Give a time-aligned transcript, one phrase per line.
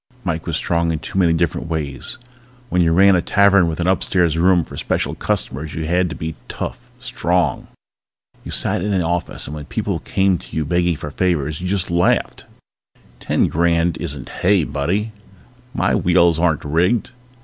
[0.23, 2.17] Mike was strong in too many different ways.
[2.69, 6.15] When you ran a tavern with an upstairs room for special customers you had to
[6.15, 7.67] be tough, strong.
[8.43, 11.67] You sat in an office and when people came to you begging for favors you
[11.67, 12.47] just laughed.
[13.19, 15.11] Ten grand isn't hay, buddy!
[15.71, 17.11] My wheels aren't rigged.